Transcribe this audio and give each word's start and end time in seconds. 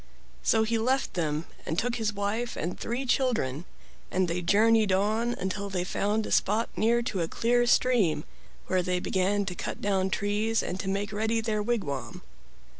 So 0.41 0.63
he 0.63 0.79
left 0.79 1.13
them 1.13 1.45
and 1.63 1.77
took 1.77 1.97
his 1.97 2.11
wife 2.11 2.55
and 2.57 2.79
three 2.79 3.05
children, 3.05 3.65
and 4.09 4.27
they 4.27 4.41
journeyed 4.41 4.91
on 4.91 5.33
until 5.35 5.69
they 5.69 5.83
found 5.83 6.25
a 6.25 6.31
spot 6.31 6.69
near 6.75 7.03
to 7.03 7.21
a 7.21 7.27
clear 7.27 7.67
stream, 7.67 8.23
where 8.65 8.81
they 8.81 8.99
began 8.99 9.45
to 9.45 9.53
cut 9.53 9.79
down 9.79 10.09
trees 10.09 10.63
and 10.63 10.79
to 10.79 10.89
make 10.89 11.13
ready 11.13 11.39
their 11.39 11.61
wigwam. 11.61 12.23